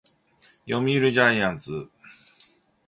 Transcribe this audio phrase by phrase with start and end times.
[0.67, 1.91] 読売ジャイアンツ